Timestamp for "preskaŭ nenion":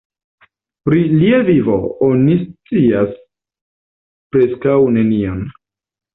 4.33-5.47